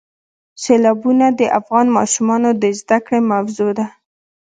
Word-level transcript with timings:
سیلابونه 0.63 1.25
د 1.39 1.41
افغان 1.59 1.87
ماشومانو 1.97 2.49
د 2.61 2.63
زده 2.79 2.97
کړې 3.05 3.19
موضوع 3.31 3.71
ده. 3.77 3.85